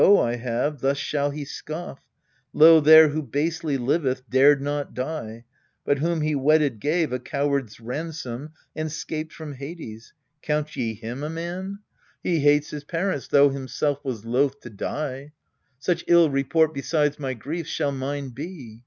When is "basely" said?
3.21-3.77